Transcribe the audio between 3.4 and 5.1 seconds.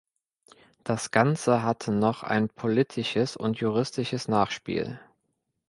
juristisches Nachspiel.